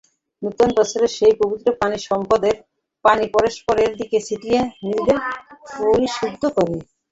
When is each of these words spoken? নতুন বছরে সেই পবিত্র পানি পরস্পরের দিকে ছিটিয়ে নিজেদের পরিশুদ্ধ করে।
নতুন 0.41 0.69
বছরে 0.77 1.07
সেই 1.17 1.33
পবিত্র 1.41 1.67
পানি 3.05 3.25
পরস্পরের 3.33 3.91
দিকে 3.99 4.17
ছিটিয়ে 4.27 4.59
নিজেদের 4.83 5.17
পরিশুদ্ধ 5.71 6.43
করে। 6.57 6.77